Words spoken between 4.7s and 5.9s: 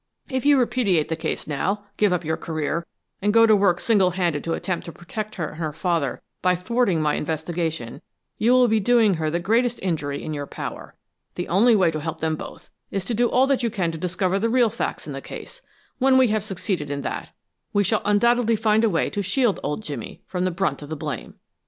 to protect her and her